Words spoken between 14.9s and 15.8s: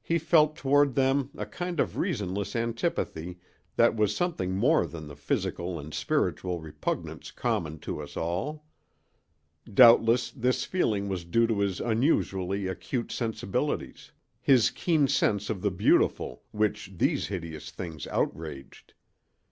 sense of the